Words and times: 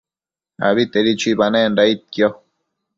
Abitedi 0.69 1.11
chuibanenda 1.19 1.79
aidquio 1.85 2.27